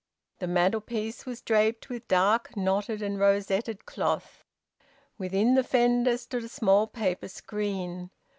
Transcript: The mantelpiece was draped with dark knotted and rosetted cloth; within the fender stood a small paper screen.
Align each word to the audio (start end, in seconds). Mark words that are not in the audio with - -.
The 0.39 0.47
mantelpiece 0.47 1.27
was 1.27 1.41
draped 1.41 1.87
with 1.87 2.07
dark 2.07 2.57
knotted 2.57 3.03
and 3.03 3.19
rosetted 3.19 3.85
cloth; 3.85 4.43
within 5.19 5.53
the 5.53 5.63
fender 5.63 6.17
stood 6.17 6.43
a 6.45 6.49
small 6.49 6.87
paper 6.87 7.27
screen. 7.27 8.09